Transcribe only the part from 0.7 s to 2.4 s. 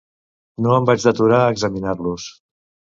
em vaig deturar a examinar-los